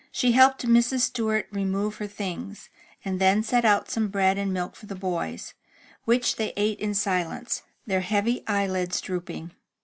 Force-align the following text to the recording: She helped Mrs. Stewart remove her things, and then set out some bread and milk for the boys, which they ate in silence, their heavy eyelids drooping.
She 0.11 0.31
helped 0.31 0.65
Mrs. 0.65 1.01
Stewart 1.01 1.45
remove 1.51 1.97
her 1.97 2.07
things, 2.07 2.69
and 3.05 3.21
then 3.21 3.43
set 3.43 3.63
out 3.63 3.91
some 3.91 4.07
bread 4.07 4.35
and 4.35 4.51
milk 4.51 4.75
for 4.75 4.87
the 4.87 4.95
boys, 4.95 5.53
which 6.05 6.37
they 6.37 6.53
ate 6.57 6.79
in 6.79 6.95
silence, 6.95 7.61
their 7.85 8.01
heavy 8.01 8.43
eyelids 8.47 8.99
drooping. 8.99 9.51